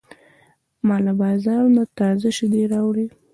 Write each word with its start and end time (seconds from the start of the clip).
ما 0.87 0.97
له 1.05 1.13
بازار 1.21 1.63
نه 1.75 1.83
تازه 1.97 2.29
شیدې 2.37 2.63
راوړې. 2.73 3.05